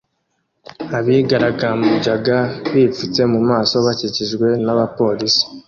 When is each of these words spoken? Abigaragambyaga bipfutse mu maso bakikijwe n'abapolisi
Abigaragambyaga 0.97 2.37
bipfutse 2.73 3.21
mu 3.31 3.39
maso 3.49 3.75
bakikijwe 3.85 4.47
n'abapolisi 4.65 5.43